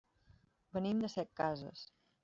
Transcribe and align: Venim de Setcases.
Venim 0.77 1.05
de 1.05 1.13
Setcases. 1.17 1.89